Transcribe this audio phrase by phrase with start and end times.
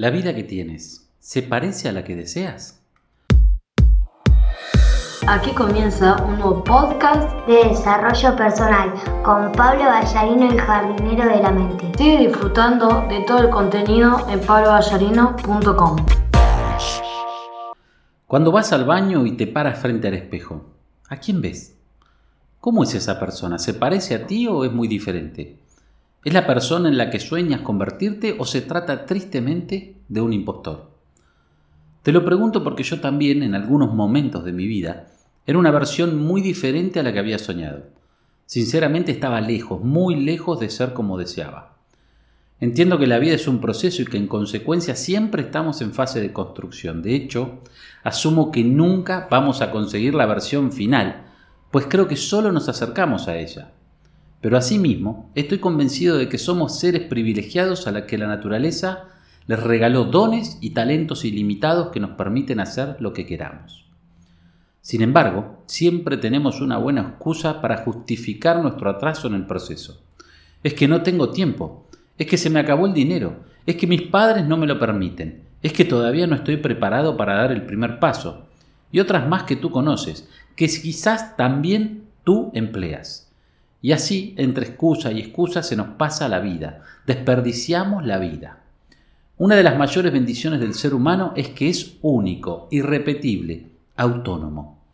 [0.00, 2.80] ¿La vida que tienes se parece a la que deseas?
[5.26, 11.50] Aquí comienza un nuevo podcast de desarrollo personal con Pablo Ballarino, el jardinero de la
[11.50, 11.92] mente.
[11.98, 15.96] Sigue disfrutando de todo el contenido en pabloballarino.com.
[18.26, 20.64] Cuando vas al baño y te paras frente al espejo,
[21.10, 21.76] ¿a quién ves?
[22.58, 23.58] ¿Cómo es esa persona?
[23.58, 25.59] ¿Se parece a ti o es muy diferente?
[26.22, 30.90] ¿Es la persona en la que sueñas convertirte o se trata tristemente de un impostor?
[32.02, 35.06] Te lo pregunto porque yo también, en algunos momentos de mi vida,
[35.46, 37.84] era una versión muy diferente a la que había soñado.
[38.44, 41.78] Sinceramente estaba lejos, muy lejos de ser como deseaba.
[42.60, 46.20] Entiendo que la vida es un proceso y que en consecuencia siempre estamos en fase
[46.20, 47.00] de construcción.
[47.00, 47.60] De hecho,
[48.02, 51.28] asumo que nunca vamos a conseguir la versión final,
[51.70, 53.72] pues creo que solo nos acercamos a ella.
[54.40, 59.08] Pero asimismo, estoy convencido de que somos seres privilegiados a la que la naturaleza
[59.46, 63.86] les regaló dones y talentos ilimitados que nos permiten hacer lo que queramos.
[64.80, 70.02] Sin embargo, siempre tenemos una buena excusa para justificar nuestro atraso en el proceso.
[70.62, 74.02] Es que no tengo tiempo, es que se me acabó el dinero, es que mis
[74.02, 77.98] padres no me lo permiten, es que todavía no estoy preparado para dar el primer
[77.98, 78.46] paso,
[78.90, 83.29] y otras más que tú conoces, que quizás también tú empleas.
[83.82, 88.60] Y así, entre excusa y excusa, se nos pasa la vida, desperdiciamos la vida.
[89.38, 94.84] Una de las mayores bendiciones del ser humano es que es único, irrepetible, autónomo.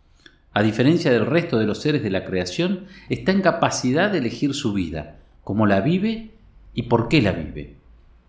[0.53, 4.55] A diferencia del resto de los seres de la creación, está en capacidad de elegir
[4.55, 6.31] su vida, cómo la vive
[6.75, 7.75] y por qué la vive.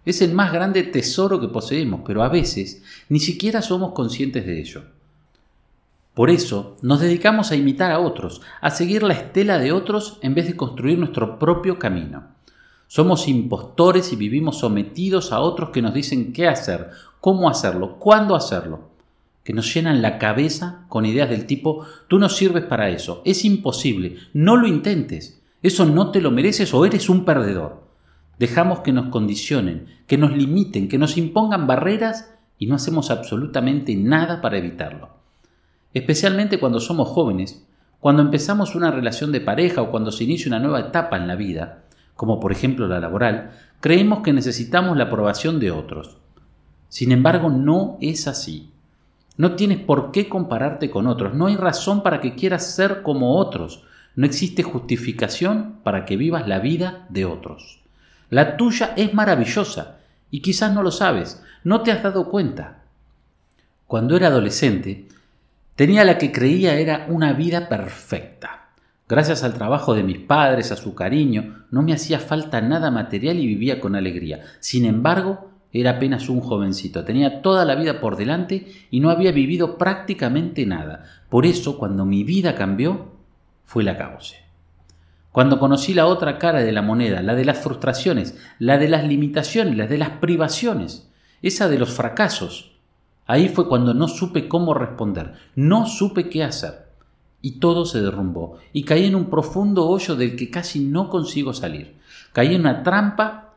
[0.06, 4.60] Es el más grande tesoro que poseemos, pero a veces ni siquiera somos conscientes de
[4.60, 4.84] ello.
[6.18, 10.34] Por eso nos dedicamos a imitar a otros, a seguir la estela de otros en
[10.34, 12.30] vez de construir nuestro propio camino.
[12.88, 18.36] Somos impostores y vivimos sometidos a otros que nos dicen qué hacer, cómo hacerlo, cuándo
[18.36, 18.90] hacerlo,
[19.44, 23.46] que nos llenan la cabeza con ideas del tipo tú no sirves para eso, es
[23.46, 27.84] imposible, no lo intentes, eso no te lo mereces o eres un perdedor.
[28.40, 33.96] Dejamos que nos condicionen, que nos limiten, que nos impongan barreras y no hacemos absolutamente
[33.96, 35.17] nada para evitarlo
[35.98, 37.66] especialmente cuando somos jóvenes,
[38.00, 41.36] cuando empezamos una relación de pareja o cuando se inicia una nueva etapa en la
[41.36, 41.84] vida,
[42.16, 46.18] como por ejemplo la laboral, creemos que necesitamos la aprobación de otros.
[46.90, 48.72] Sin embargo, no es así.
[49.38, 53.38] No tienes por qué compararte con otros, no hay razón para que quieras ser como
[53.38, 53.84] otros,
[54.16, 57.82] no existe justificación para que vivas la vida de otros.
[58.32, 59.98] La tuya es maravillosa
[60.32, 62.84] y quizás no lo sabes, no te has dado cuenta.
[63.86, 65.08] Cuando era adolescente,
[65.78, 68.72] Tenía la que creía era una vida perfecta.
[69.08, 73.38] Gracias al trabajo de mis padres, a su cariño, no me hacía falta nada material
[73.38, 74.42] y vivía con alegría.
[74.60, 79.32] Sin embargo, era apenas un jovencito, tenía toda la vida por delante y no había
[79.32, 81.04] vivido prácticamente nada.
[81.30, 83.12] Por eso, cuando mi vida cambió,
[83.64, 84.36] fue la causa.
[85.32, 89.04] Cuando conocí la otra cara de la moneda, la de las frustraciones, la de las
[89.04, 91.12] limitaciones, la de las privaciones,
[91.44, 92.77] esa de los fracasos,
[93.28, 96.88] Ahí fue cuando no supe cómo responder, no supe qué hacer.
[97.42, 101.54] Y todo se derrumbó, y caí en un profundo hoyo del que casi no consigo
[101.54, 101.98] salir.
[102.34, 103.54] Caí en una trampa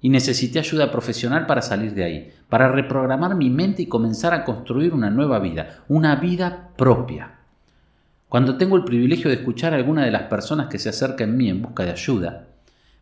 [0.00, 4.44] y necesité ayuda profesional para salir de ahí, para reprogramar mi mente y comenzar a
[4.44, 7.38] construir una nueva vida, una vida propia.
[8.28, 11.32] Cuando tengo el privilegio de escuchar a alguna de las personas que se acercan a
[11.32, 12.46] mí en busca de ayuda,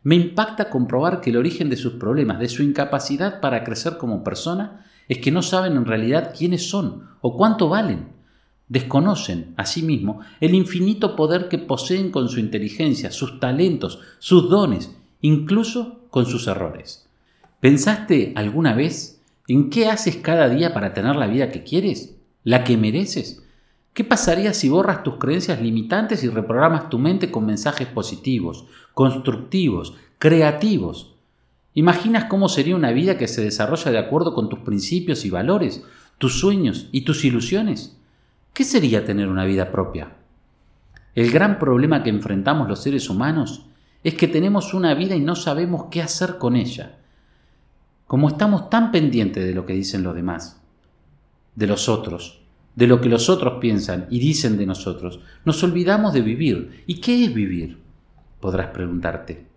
[0.05, 4.23] me impacta comprobar que el origen de sus problemas, de su incapacidad para crecer como
[4.23, 8.09] persona, es que no saben en realidad quiénes son o cuánto valen.
[8.69, 16.01] Desconocen, asimismo, el infinito poder que poseen con su inteligencia, sus talentos, sus dones, incluso
[16.11, 17.07] con sus errores.
[17.61, 22.17] ¿Pensaste alguna vez en qué haces cada día para tener la vida que quieres?
[22.43, 23.43] ¿La que mereces?
[23.93, 29.95] ¿Qué pasaría si borras tus creencias limitantes y reprogramas tu mente con mensajes positivos, constructivos,
[30.19, 31.16] creativos?
[31.77, 35.85] ¿Imaginas cómo sería una vida que se desarrolla de acuerdo con tus principios y valores,
[36.17, 37.99] tus sueños y tus ilusiones?
[38.55, 40.17] ¿Qué sería tener una vida propia?
[41.15, 43.67] El gran problema que enfrentamos los seres humanos
[44.03, 46.97] es que tenemos una vida y no sabemos qué hacer con ella.
[48.07, 50.63] Como estamos tan pendientes de lo que dicen los demás,
[51.57, 52.41] de los otros,
[52.75, 56.85] de lo que los otros piensan y dicen de nosotros, nos olvidamos de vivir.
[56.87, 57.77] ¿Y qué es vivir?
[58.41, 59.56] Podrás preguntarte.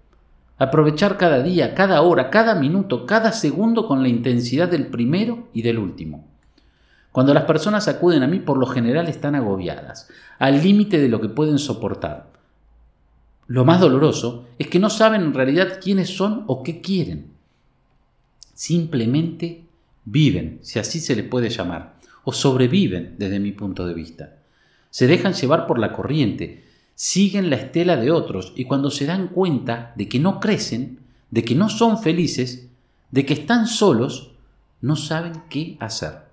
[0.59, 5.61] Aprovechar cada día, cada hora, cada minuto, cada segundo con la intensidad del primero y
[5.61, 6.27] del último.
[7.13, 11.21] Cuando las personas acuden a mí, por lo general están agobiadas, al límite de lo
[11.21, 12.27] que pueden soportar.
[13.47, 17.31] Lo más doloroso es que no saben en realidad quiénes son o qué quieren.
[18.53, 19.63] Simplemente
[20.03, 21.95] viven, si así se le puede llamar,
[22.25, 24.35] o sobreviven desde mi punto de vista.
[24.89, 26.65] Se dejan llevar por la corriente,
[27.01, 30.99] siguen la estela de otros y cuando se dan cuenta de que no crecen,
[31.31, 32.67] de que no son felices,
[33.09, 34.31] de que están solos,
[34.81, 36.23] no saben qué hacer.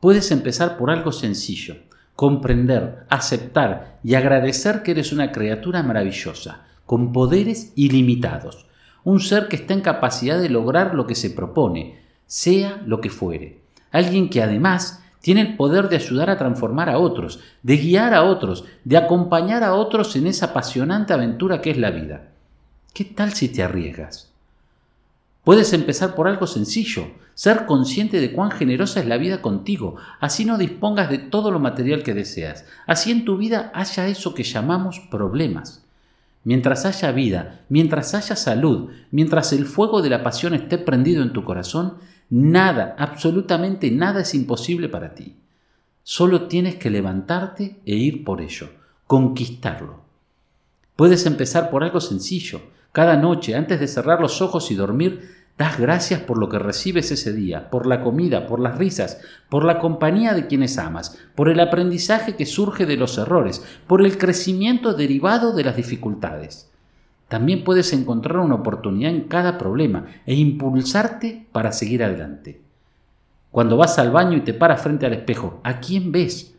[0.00, 1.76] Puedes empezar por algo sencillo,
[2.16, 8.64] comprender, aceptar y agradecer que eres una criatura maravillosa, con poderes ilimitados,
[9.04, 13.10] un ser que está en capacidad de lograr lo que se propone, sea lo que
[13.10, 13.60] fuere,
[13.92, 18.24] alguien que además tiene el poder de ayudar a transformar a otros, de guiar a
[18.24, 22.28] otros, de acompañar a otros en esa apasionante aventura que es la vida.
[22.94, 24.30] ¿Qué tal si te arriesgas?
[25.44, 30.44] Puedes empezar por algo sencillo, ser consciente de cuán generosa es la vida contigo, así
[30.44, 34.42] no dispongas de todo lo material que deseas, así en tu vida haya eso que
[34.42, 35.82] llamamos problemas.
[36.44, 41.32] Mientras haya vida, mientras haya salud, mientras el fuego de la pasión esté prendido en
[41.32, 41.94] tu corazón,
[42.30, 45.36] nada, absolutamente nada es imposible para ti.
[46.02, 48.70] Solo tienes que levantarte e ir por ello,
[49.06, 50.00] conquistarlo.
[50.96, 52.62] Puedes empezar por algo sencillo,
[52.92, 57.10] cada noche, antes de cerrar los ojos y dormir, das gracias por lo que recibes
[57.10, 61.50] ese día, por la comida, por las risas, por la compañía de quienes amas, por
[61.50, 66.69] el aprendizaje que surge de los errores, por el crecimiento derivado de las dificultades.
[67.30, 72.60] También puedes encontrar una oportunidad en cada problema e impulsarte para seguir adelante.
[73.52, 76.56] Cuando vas al baño y te paras frente al espejo, ¿a quién ves?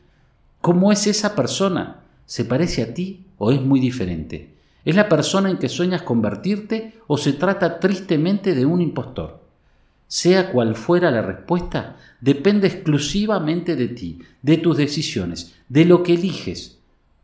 [0.61, 2.03] ¿Cómo es esa persona?
[2.25, 4.53] ¿Se parece a ti o es muy diferente?
[4.85, 9.41] ¿Es la persona en que sueñas convertirte o se trata tristemente de un impostor?
[10.07, 16.13] Sea cual fuera la respuesta, depende exclusivamente de ti, de tus decisiones, de lo que
[16.13, 16.77] eliges.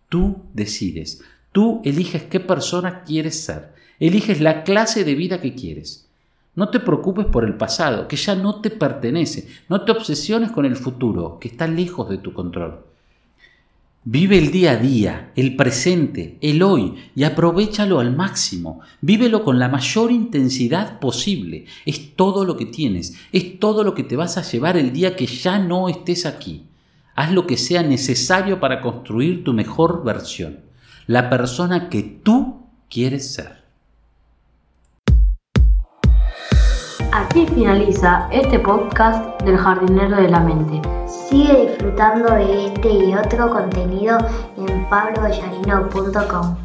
[0.09, 1.23] Tú decides,
[1.57, 6.07] tú eliges qué persona quieres ser, eliges la clase de vida que quieres.
[6.53, 10.65] No te preocupes por el pasado, que ya no te pertenece, no te obsesiones con
[10.65, 12.85] el futuro, que está lejos de tu control.
[14.03, 18.81] Vive el día a día, el presente, el hoy y aprovechalo al máximo.
[19.01, 21.65] Vívelo con la mayor intensidad posible.
[21.87, 25.15] Es todo lo que tienes, es todo lo que te vas a llevar el día
[25.15, 26.67] que ya no estés aquí.
[27.15, 30.66] Haz lo que sea necesario para construir tu mejor versión,
[31.07, 33.63] la persona que tú quieres ser.
[37.13, 40.81] Aquí finaliza este podcast del jardinero de la mente.
[41.07, 44.17] Sigue disfrutando de este y otro contenido
[44.57, 46.57] en pabloballarino.com.